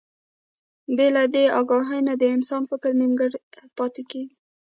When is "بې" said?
0.95-1.07